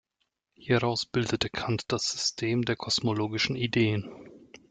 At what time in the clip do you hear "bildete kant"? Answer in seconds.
1.05-1.83